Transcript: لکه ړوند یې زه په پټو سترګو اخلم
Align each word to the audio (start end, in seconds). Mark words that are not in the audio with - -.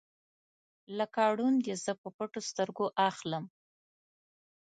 لکه 0.97 1.21
ړوند 1.37 1.59
یې 1.69 1.75
زه 1.83 1.93
په 2.01 2.09
پټو 2.17 2.41
سترګو 2.49 2.85
اخلم 3.09 3.43